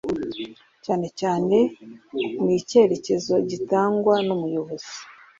[0.85, 1.57] cyane cyane
[2.43, 4.91] n icyerekezo gitangwa n umuyobozi